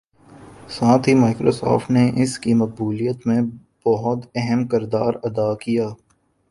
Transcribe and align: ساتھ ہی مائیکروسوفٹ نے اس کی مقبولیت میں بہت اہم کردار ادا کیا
ساتھ 0.69 1.09
ہی 1.09 1.13
مائیکروسوفٹ 1.15 1.91
نے 1.91 2.05
اس 2.23 2.37
کی 2.39 2.53
مقبولیت 2.53 3.27
میں 3.27 3.41
بہت 3.85 4.25
اہم 4.35 4.67
کردار 4.67 5.13
ادا 5.23 5.53
کیا 5.55 5.87